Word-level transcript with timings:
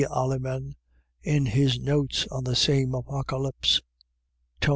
Alleman, 0.09 0.73
in 1.21 1.45
his 1.45 1.79
notes 1.79 2.25
on 2.31 2.43
the 2.43 2.55
same 2.55 2.95
Apocalypse, 2.95 3.81
tom. 4.59 4.69